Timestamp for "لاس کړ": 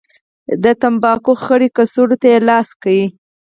2.49-2.95